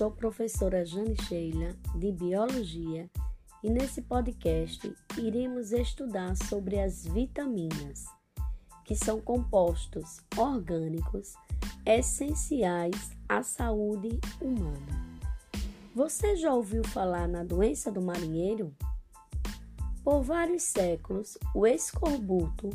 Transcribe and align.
sou 0.00 0.10
professora 0.10 0.82
Jane 0.82 1.14
Sheila, 1.24 1.76
de 1.94 2.10
Biologia, 2.10 3.10
e 3.62 3.68
nesse 3.68 4.00
podcast 4.00 4.90
iremos 5.18 5.72
estudar 5.72 6.34
sobre 6.48 6.80
as 6.80 7.04
vitaminas, 7.04 8.06
que 8.86 8.96
são 8.96 9.20
compostos 9.20 10.16
orgânicos 10.38 11.34
essenciais 11.84 13.10
à 13.28 13.42
saúde 13.42 14.18
humana. 14.40 15.20
Você 15.94 16.34
já 16.34 16.54
ouviu 16.54 16.82
falar 16.82 17.28
na 17.28 17.44
doença 17.44 17.92
do 17.92 18.00
marinheiro? 18.00 18.74
Por 20.02 20.22
vários 20.22 20.62
séculos, 20.62 21.36
o 21.54 21.66
escorbuto 21.66 22.70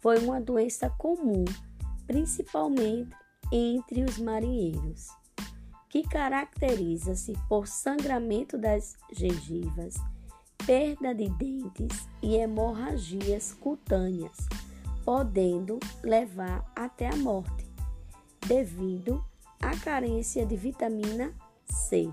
foi 0.00 0.18
uma 0.20 0.40
doença 0.40 0.88
comum, 0.88 1.44
principalmente 2.06 3.14
entre 3.52 4.02
os 4.02 4.16
marinheiros, 4.16 5.19
que 5.90 6.04
caracteriza-se 6.04 7.34
por 7.48 7.66
sangramento 7.66 8.56
das 8.56 8.96
gengivas, 9.12 9.96
perda 10.64 11.12
de 11.12 11.28
dentes 11.30 12.08
e 12.22 12.36
hemorragias 12.36 13.52
cutâneas, 13.52 14.46
podendo 15.04 15.80
levar 16.02 16.64
até 16.76 17.08
a 17.08 17.16
morte, 17.16 17.66
devido 18.46 19.22
à 19.60 19.76
carência 19.76 20.46
de 20.46 20.56
vitamina 20.56 21.34
C. 21.66 22.08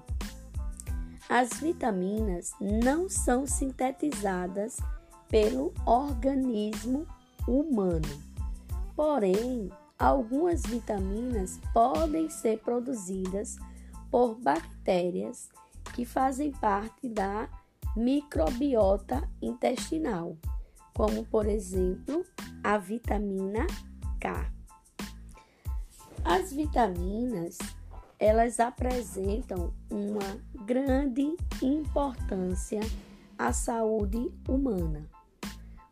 As 1.29 1.59
vitaminas 1.59 2.53
não 2.59 3.07
são 3.07 3.45
sintetizadas 3.45 4.77
pelo 5.29 5.71
organismo 5.85 7.05
humano. 7.47 8.07
Porém, 8.95 9.69
algumas 9.97 10.61
vitaminas 10.63 11.59
podem 11.73 12.29
ser 12.29 12.59
produzidas 12.59 13.57
por 14.11 14.35
bactérias 14.35 15.49
que 15.93 16.05
fazem 16.05 16.51
parte 16.51 17.09
da 17.09 17.49
microbiota 17.95 19.27
intestinal, 19.41 20.37
como 20.93 21.25
por 21.25 21.47
exemplo 21.47 22.23
a 22.63 22.77
vitamina 22.77 23.65
K. 24.19 24.51
As 26.23 26.53
vitaminas 26.53 27.57
elas 28.19 28.59
apresentam 28.59 29.73
uma 29.89 30.39
grande 30.65 31.35
importância 31.61 32.81
à 33.37 33.53
saúde 33.53 34.31
humana, 34.47 35.07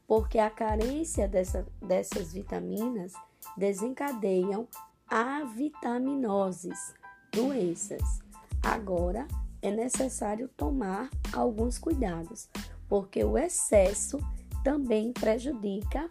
porque 0.08 0.40
a 0.40 0.50
carência 0.50 1.28
dessa, 1.28 1.66
dessas 1.82 2.34
vitaminas 2.34 3.14
desencadeiam 3.58 4.68
avitaminoses, 5.08 6.94
doenças. 7.32 8.20
Agora 8.64 9.28
é 9.62 9.72
necessário 9.72 10.50
tomar 10.50 11.10
alguns 11.34 11.78
cuidados, 11.78 12.50
porque 12.88 13.24
o 13.24 13.38
excesso 13.38 14.20
também 14.64 15.12
prejudica 15.12 16.10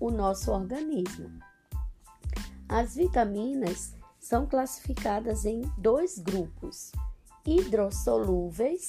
o 0.00 0.10
nosso 0.10 0.50
organismo. 0.50 1.30
As 2.68 2.94
vitaminas 2.96 3.94
são 4.18 4.46
classificadas 4.46 5.44
em 5.44 5.62
dois 5.78 6.18
grupos: 6.18 6.90
hidrossolúveis, 7.46 8.86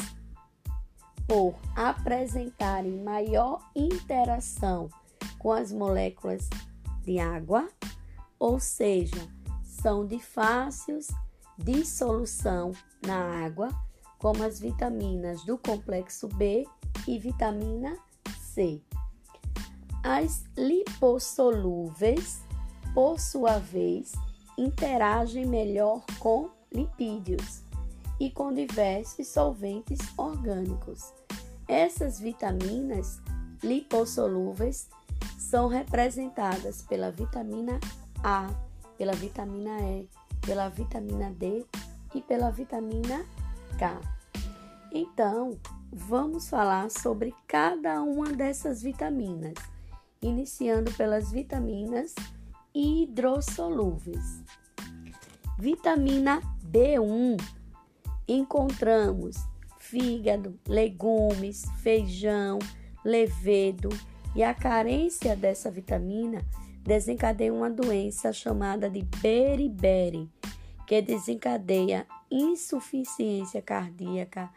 por 1.27 1.55
apresentarem 1.75 3.03
maior 3.03 3.59
interação 3.75 4.89
com 5.37 5.51
as 5.51 5.71
moléculas 5.71 6.49
de 7.05 7.19
água, 7.19 7.69
ou 8.39 8.59
seja, 8.59 9.27
são 9.63 10.05
de 10.05 10.19
fácil 10.19 10.99
dissolução 11.57 12.71
na 13.05 13.45
água, 13.45 13.69
como 14.17 14.43
as 14.43 14.59
vitaminas 14.59 15.43
do 15.45 15.57
complexo 15.57 16.27
B 16.27 16.65
e 17.07 17.19
vitamina 17.19 17.97
C. 18.39 18.81
As 20.03 20.43
lipossolúveis, 20.57 22.41
por 22.93 23.19
sua 23.19 23.59
vez, 23.59 24.13
interagem 24.57 25.45
melhor 25.45 26.03
com 26.19 26.49
lipídios 26.71 27.63
e 28.19 28.31
com 28.31 28.53
diversos 28.53 29.27
solventes 29.27 29.99
orgânicos. 30.17 31.13
Essas 31.67 32.19
vitaminas 32.19 33.19
lipossolúveis 33.63 34.89
são 35.55 35.69
representadas 35.69 36.81
pela 36.81 37.11
vitamina 37.11 37.79
A, 38.21 38.49
pela 38.97 39.13
vitamina 39.13 39.79
E, 39.83 40.09
pela 40.45 40.67
vitamina 40.67 41.31
D 41.31 41.65
e 42.13 42.21
pela 42.21 42.51
vitamina 42.51 43.25
K. 43.79 44.01
Então, 44.91 45.57
vamos 45.93 46.49
falar 46.49 46.91
sobre 46.91 47.33
cada 47.47 48.01
uma 48.01 48.33
dessas 48.33 48.81
vitaminas, 48.81 49.53
iniciando 50.21 50.91
pelas 50.91 51.31
vitaminas 51.31 52.13
hidrossolúveis. 52.73 54.43
Vitamina 55.57 56.41
B1 56.69 57.41
encontramos 58.27 59.37
fígado, 59.79 60.59
legumes, 60.67 61.63
feijão, 61.81 62.59
levedo 63.05 63.87
e 64.35 64.43
a 64.43 64.53
carência 64.53 65.35
dessa 65.35 65.71
vitamina 65.71 66.45
desencadeia 66.83 67.53
uma 67.53 67.69
doença 67.69 68.31
chamada 68.33 68.89
de 68.89 69.01
beriberi, 69.01 70.29
que 70.85 71.01
desencadeia 71.01 72.05
insuficiência 72.29 73.61
cardíaca, 73.61 74.49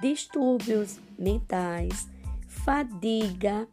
distúrbios 0.00 0.98
mentais, 1.18 2.08
fadiga, 2.46 3.66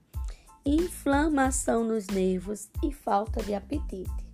inflamação 0.65 1.83
nos 1.83 2.07
nervos 2.07 2.69
e 2.83 2.91
falta 2.91 3.41
de 3.43 3.53
apetite. 3.53 4.27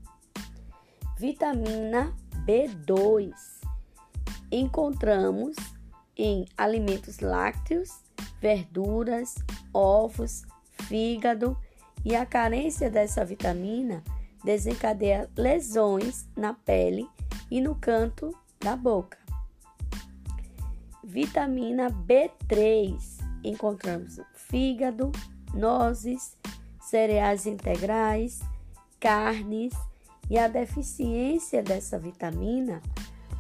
Vitamina 1.17 2.13
B2 2.45 3.33
encontramos 4.51 5.56
em 6.16 6.45
alimentos 6.57 7.19
lácteos, 7.19 7.89
verduras, 8.39 9.35
ovos, 9.73 10.44
fígado 10.94 11.58
e 12.06 12.16
a 12.16 12.24
carência 12.24 12.88
dessa 12.88 13.26
vitamina 13.26 14.04
desencadeia 14.44 15.28
lesões 15.36 16.30
na 16.38 16.54
pele 16.54 17.09
e 17.50 17.59
no 17.59 17.74
canto 17.74 18.30
da 18.59 18.76
boca. 18.76 19.18
Vitamina 21.04 21.90
B3 21.90 22.96
encontramos 23.44 24.20
fígado, 24.36 25.12
nozes, 25.52 26.38
cereais 26.80 27.48
integrais, 27.48 28.42
carnes 29.00 29.74
e 30.30 30.38
a 30.38 30.48
deficiência 30.48 31.64
dessa 31.64 31.98
vitamina 31.98 32.84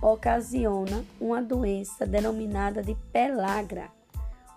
ocasiona 0.01 1.05
uma 1.21 1.39
doença 1.39 2.03
denominada 2.07 2.81
de 2.81 2.95
pelagra 3.11 3.91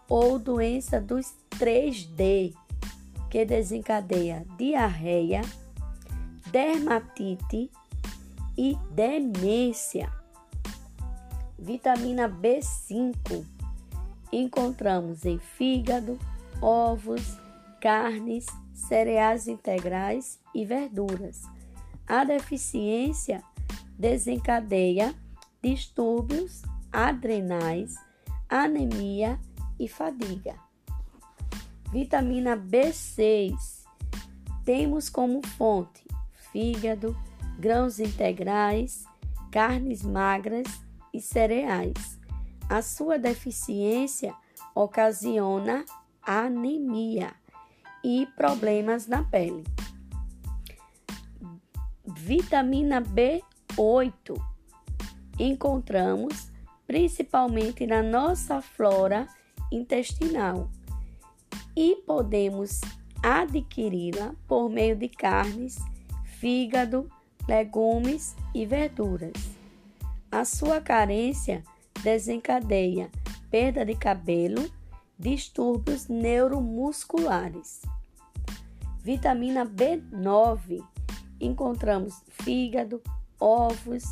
ou 0.08 0.38
doença 0.38 0.98
dos 0.98 1.34
3D, 1.50 2.54
que 3.36 3.44
desencadeia 3.44 4.46
diarreia, 4.56 5.42
dermatite 6.50 7.70
e 8.56 8.74
demência. 8.92 10.10
Vitamina 11.58 12.30
B5 12.30 13.44
encontramos 14.32 15.26
em 15.26 15.38
fígado, 15.38 16.18
ovos, 16.62 17.38
carnes, 17.78 18.46
cereais 18.72 19.46
integrais 19.46 20.40
e 20.54 20.64
verduras. 20.64 21.42
A 22.08 22.24
deficiência 22.24 23.42
desencadeia 23.98 25.14
distúrbios 25.62 26.62
adrenais, 26.90 27.96
anemia 28.48 29.38
e 29.78 29.86
fadiga. 29.86 30.65
Vitamina 31.92 32.56
B6 32.56 33.84
temos 34.64 35.08
como 35.08 35.40
fonte 35.56 36.04
fígado, 36.50 37.16
grãos 37.58 37.98
integrais, 37.98 39.04
carnes 39.52 40.02
magras 40.02 40.66
e 41.12 41.20
cereais. 41.20 42.18
A 42.68 42.82
sua 42.82 43.18
deficiência 43.18 44.34
ocasiona 44.74 45.84
anemia 46.22 47.32
e 48.02 48.26
problemas 48.36 49.06
na 49.06 49.22
pele. 49.22 49.64
Vitamina 52.04 53.00
B8 53.00 54.34
encontramos 55.38 56.50
principalmente 56.86 57.86
na 57.86 58.02
nossa 58.02 58.60
flora 58.60 59.28
intestinal 59.70 60.70
e 61.76 62.02
podemos 62.06 62.80
adquiri-la 63.22 64.34
por 64.48 64.70
meio 64.70 64.96
de 64.96 65.08
carnes, 65.08 65.76
fígado, 66.24 67.10
legumes 67.46 68.34
e 68.54 68.64
verduras. 68.64 69.32
A 70.30 70.44
sua 70.44 70.80
carência 70.80 71.62
desencadeia 72.02 73.10
perda 73.50 73.84
de 73.84 73.94
cabelo, 73.94 74.70
distúrbios 75.18 76.08
neuromusculares. 76.08 77.82
Vitamina 79.02 79.64
B9 79.64 80.82
encontramos 81.40 82.22
fígado, 82.28 83.00
ovos, 83.38 84.04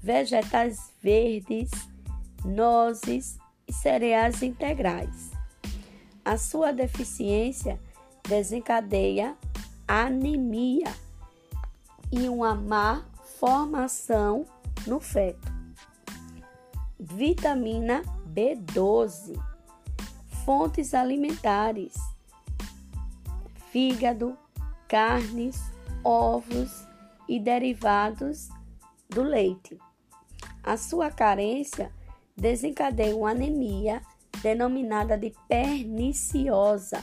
vegetais 0.00 0.92
verdes, 1.02 1.70
nozes 2.44 3.38
e 3.66 3.72
cereais 3.72 4.42
integrais. 4.42 5.37
A 6.28 6.36
sua 6.36 6.72
deficiência 6.72 7.80
desencadeia 8.22 9.34
anemia 9.88 10.94
e 12.12 12.28
uma 12.28 12.54
má 12.54 13.06
formação 13.40 14.44
no 14.86 15.00
feto. 15.00 15.50
Vitamina 17.00 18.02
B12, 18.30 19.42
fontes 20.44 20.92
alimentares, 20.92 21.94
fígado, 23.72 24.36
carnes, 24.86 25.58
ovos 26.04 26.86
e 27.26 27.40
derivados 27.40 28.50
do 29.08 29.22
leite. 29.22 29.78
A 30.62 30.76
sua 30.76 31.10
carência 31.10 31.90
desencadeia 32.36 33.16
uma 33.16 33.30
anemia 33.30 34.02
denominada 34.42 35.16
de 35.16 35.32
perniciosa, 35.48 37.00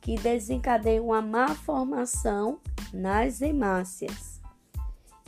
que 0.00 0.16
desencadeia 0.16 1.02
uma 1.02 1.20
má 1.20 1.54
formação 1.54 2.58
nas 2.92 3.40
hemácias. 3.40 4.40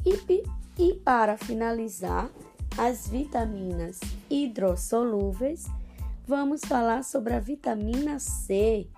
E, 0.05 0.43
e 0.79 0.95
para 0.95 1.37
finalizar, 1.37 2.31
as 2.77 3.07
vitaminas 3.07 4.01
hidrossolúveis, 4.31 5.67
vamos 6.27 6.63
falar 6.63 7.05
sobre 7.05 7.35
a 7.35 7.41
vitamina 7.41 8.19
C, 8.19 8.89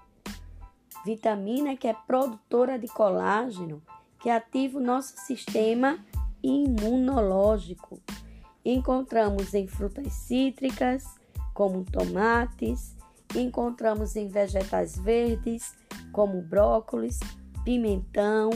vitamina 1.05 1.77
que 1.77 1.89
é 1.89 1.93
produtora 1.93 2.79
de 2.79 2.87
colágeno, 2.87 3.83
que 4.21 4.31
ativa 4.31 4.79
o 4.79 4.83
nosso 4.83 5.19
sistema 5.19 5.99
imunológico. 6.43 8.00
Encontramos 8.65 9.53
em 9.53 9.67
frutas 9.67 10.12
cítricas, 10.12 11.05
como 11.55 11.85
tomates, 11.85 12.97
encontramos 13.35 14.17
em 14.17 14.29
vegetais 14.29 14.99
verdes, 14.99 15.75
como 16.12 16.43
brócolis, 16.43 17.21
pimentão, 17.65 18.51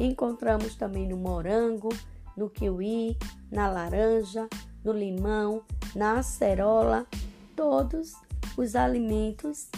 encontramos 0.00 0.74
também 0.74 1.06
no 1.06 1.16
morango, 1.16 1.90
no 2.36 2.48
kiwi, 2.48 3.16
na 3.50 3.68
laranja, 3.68 4.48
no 4.82 4.92
limão, 4.92 5.62
na 5.94 6.18
acerola, 6.18 7.06
todos 7.54 8.14
os 8.56 8.74
alimentos 8.74 9.68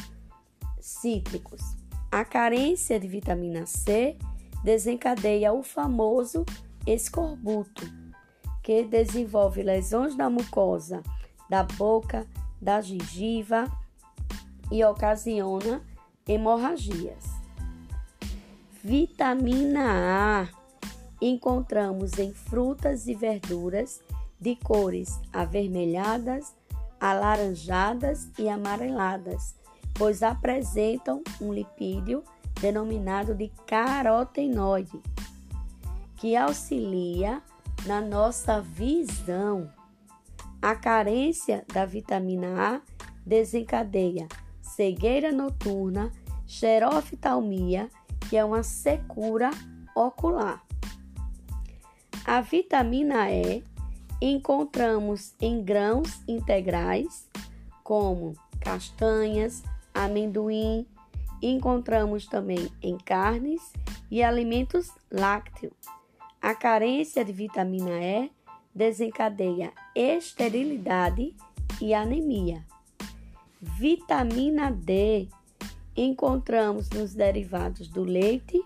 cítricos. 0.80 1.60
A 2.10 2.24
carência 2.24 2.98
de 2.98 3.08
vitamina 3.08 3.66
C 3.66 4.16
desencadeia 4.62 5.52
o 5.52 5.62
famoso 5.62 6.44
escorbuto, 6.86 7.84
que 8.62 8.84
desenvolve 8.84 9.62
lesões 9.62 10.16
da 10.16 10.30
mucosa 10.30 11.02
da 11.48 11.62
boca, 11.62 12.26
da 12.64 12.80
gengiva 12.80 13.70
e 14.72 14.82
ocasiona 14.82 15.82
hemorragias. 16.26 17.24
Vitamina 18.82 20.48
A 20.48 20.48
encontramos 21.20 22.18
em 22.18 22.32
frutas 22.32 23.06
e 23.06 23.14
verduras 23.14 24.00
de 24.40 24.56
cores 24.56 25.20
avermelhadas, 25.32 26.54
alaranjadas 26.98 28.30
e 28.38 28.48
amareladas, 28.48 29.54
pois 29.94 30.22
apresentam 30.22 31.22
um 31.40 31.52
lipídio 31.52 32.24
denominado 32.60 33.34
de 33.34 33.50
carotenoide, 33.66 35.02
que 36.16 36.34
auxilia 36.34 37.42
na 37.84 38.00
nossa 38.00 38.60
visão. 38.60 39.70
A 40.64 40.74
carência 40.74 41.62
da 41.74 41.84
vitamina 41.84 42.76
A 42.76 42.80
desencadeia 43.26 44.26
cegueira 44.62 45.30
noturna, 45.30 46.10
xeroftalmia, 46.46 47.90
que 48.30 48.38
é 48.38 48.42
uma 48.42 48.62
secura 48.62 49.50
ocular. 49.94 50.64
A 52.24 52.40
vitamina 52.40 53.30
E 53.30 53.62
encontramos 54.22 55.34
em 55.38 55.62
grãos 55.62 56.22
integrais, 56.26 57.28
como 57.82 58.32
castanhas, 58.58 59.62
amendoim, 59.92 60.86
encontramos 61.42 62.26
também 62.26 62.72
em 62.80 62.96
carnes 62.96 63.60
e 64.10 64.22
alimentos 64.22 64.90
lácteos. 65.12 65.74
A 66.40 66.54
carência 66.54 67.22
de 67.22 67.34
vitamina 67.34 68.02
E 68.02 68.30
desencadeia 68.74 69.72
esterilidade 69.94 71.34
e 71.80 71.94
anemia. 71.94 72.64
Vitamina 73.60 74.70
D 74.70 75.28
encontramos 75.96 76.90
nos 76.90 77.14
derivados 77.14 77.88
do 77.88 78.02
leite, 78.02 78.60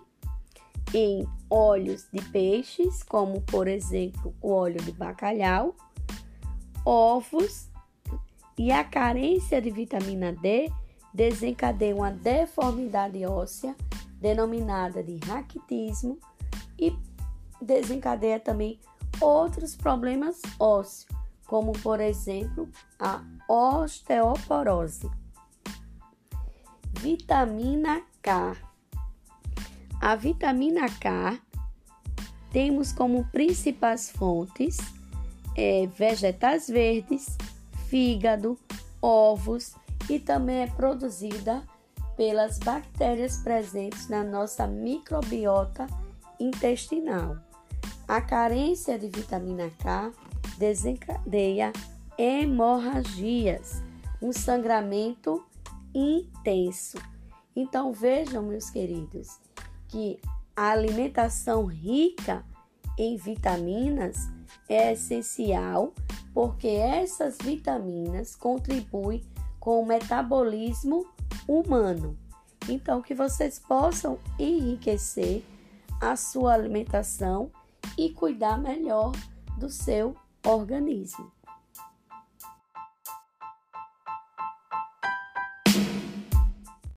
em 0.93 1.27
óleos 1.49 2.07
de 2.11 2.21
peixes, 2.29 3.03
como 3.03 3.41
por 3.41 3.67
exemplo 3.67 4.33
o 4.41 4.51
óleo 4.51 4.81
de 4.81 4.91
bacalhau, 4.91 5.75
ovos 6.83 7.69
e 8.57 8.71
a 8.71 8.83
carência 8.83 9.61
de 9.61 9.69
vitamina 9.69 10.33
D 10.33 10.71
desencadeia 11.13 11.95
uma 11.95 12.11
deformidade 12.11 13.23
óssea 13.25 13.75
denominada 14.19 15.03
de 15.03 15.17
raquitismo 15.25 16.17
e 16.77 16.93
desencadeia 17.61 18.39
também 18.39 18.79
outros 19.21 19.75
problemas 19.75 20.41
ósseos, 20.59 21.07
como 21.47 21.73
por 21.73 21.99
exemplo 21.99 22.69
a 22.99 23.21
osteoporose. 23.47 25.09
Vitamina 27.01 28.01
K 28.21 28.69
a 30.01 30.15
vitamina 30.15 30.87
K 30.89 31.37
temos 32.53 32.93
como 32.93 33.25
principais 33.25 34.09
fontes 34.09 34.77
é, 35.57 35.87
vegetais 35.87 36.69
verdes, 36.69 37.37
fígado, 37.89 38.57
ovos 39.01 39.75
e 40.09 40.17
também 40.17 40.61
é 40.61 40.67
produzida 40.67 41.61
pelas 42.15 42.59
bactérias 42.59 43.37
presentes 43.39 44.07
na 44.07 44.23
nossa 44.23 44.65
microbiota 44.65 45.85
intestinal. 46.39 47.35
A 48.09 48.19
carência 48.19 48.97
de 48.97 49.07
vitamina 49.07 49.69
K 49.77 50.11
desencadeia 50.57 51.71
hemorragias, 52.17 53.83
um 54.19 54.33
sangramento 54.33 55.45
intenso. 55.93 56.97
Então 57.55 57.93
vejam, 57.93 58.41
meus 58.41 58.71
queridos, 58.71 59.39
que 59.87 60.19
a 60.55 60.71
alimentação 60.71 61.65
rica 61.65 62.43
em 62.97 63.15
vitaminas 63.15 64.27
é 64.67 64.93
essencial 64.93 65.93
porque 66.33 66.67
essas 66.67 67.37
vitaminas 67.37 68.35
contribuem 68.35 69.23
com 69.59 69.83
o 69.83 69.85
metabolismo 69.85 71.05
humano. 71.47 72.17
Então, 72.67 73.03
que 73.03 73.13
vocês 73.13 73.59
possam 73.59 74.17
enriquecer 74.39 75.43
a 76.01 76.15
sua 76.15 76.55
alimentação 76.55 77.51
e 77.99 78.13
cuidar 78.13 78.57
melhor 78.57 79.11
do 79.57 79.69
seu 79.69 80.15
organismo. 80.45 81.29